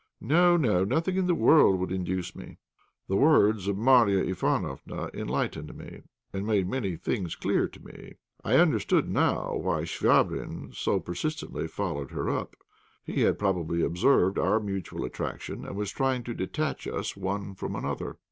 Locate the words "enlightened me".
5.13-6.01